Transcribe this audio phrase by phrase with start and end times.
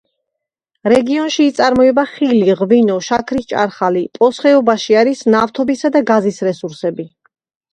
[0.91, 7.09] რეგიონში იწარმოება ხილი, ღვინო, შაქრის ჭარხალი, პოს ხეობაში არის ნავთობის და გაზის რესურსები.